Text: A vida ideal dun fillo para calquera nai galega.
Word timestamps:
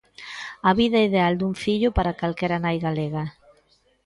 A 0.69 0.71
vida 0.79 0.99
ideal 1.07 1.33
dun 1.37 1.53
fillo 1.63 1.89
para 1.97 2.17
calquera 2.21 2.57
nai 2.63 2.77
galega. 2.85 3.23